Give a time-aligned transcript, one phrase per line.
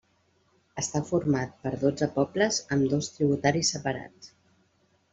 [0.81, 4.37] Està format per dotze pobles amb dos tributaris separats.